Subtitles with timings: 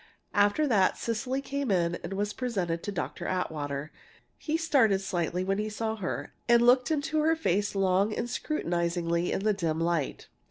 [0.33, 3.27] After that, Cecily came in and was presented to Dr.
[3.27, 3.91] Atwater.
[4.35, 9.31] He started slightly when he saw her, and looked into her face long and scrutinizingly
[9.31, 10.27] in the dim light.